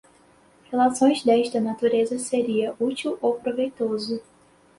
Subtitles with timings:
[0.71, 4.19] relações desta natureza seria útil ou proveitoso